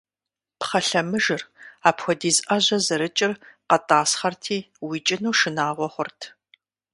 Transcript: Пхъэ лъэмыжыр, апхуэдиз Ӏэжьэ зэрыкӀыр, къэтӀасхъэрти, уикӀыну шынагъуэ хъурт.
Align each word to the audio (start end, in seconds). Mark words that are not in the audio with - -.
Пхъэ 0.59 0.81
лъэмыжыр, 0.87 1.41
апхуэдиз 1.89 2.37
Ӏэжьэ 2.45 2.77
зэрыкӀыр, 2.85 3.33
къэтӀасхъэрти, 3.69 4.57
уикӀыну 4.85 5.37
шынагъуэ 5.39 5.87
хъурт. 5.93 6.19